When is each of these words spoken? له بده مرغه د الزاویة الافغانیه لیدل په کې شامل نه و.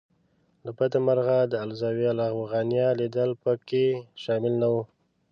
له 0.65 0.71
بده 0.77 0.97
مرغه 1.07 1.39
د 1.51 1.53
الزاویة 1.65 2.11
الافغانیه 2.13 2.87
لیدل 2.99 3.31
په 3.43 3.51
کې 3.67 3.85
شامل 4.23 4.53
نه 4.61 4.67
و. 4.73 4.75